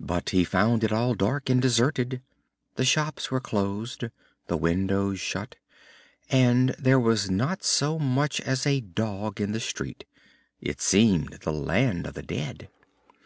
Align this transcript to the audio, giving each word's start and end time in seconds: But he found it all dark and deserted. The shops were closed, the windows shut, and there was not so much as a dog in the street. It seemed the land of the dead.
But 0.00 0.30
he 0.30 0.42
found 0.42 0.84
it 0.84 0.90
all 0.90 1.12
dark 1.14 1.50
and 1.50 1.60
deserted. 1.60 2.22
The 2.76 2.84
shops 2.86 3.30
were 3.30 3.42
closed, 3.42 4.04
the 4.46 4.56
windows 4.56 5.20
shut, 5.20 5.56
and 6.30 6.70
there 6.78 6.98
was 6.98 7.30
not 7.30 7.62
so 7.62 7.98
much 7.98 8.40
as 8.40 8.66
a 8.66 8.80
dog 8.80 9.42
in 9.42 9.52
the 9.52 9.60
street. 9.60 10.06
It 10.62 10.80
seemed 10.80 11.40
the 11.42 11.52
land 11.52 12.06
of 12.06 12.14
the 12.14 12.22
dead. 12.22 12.70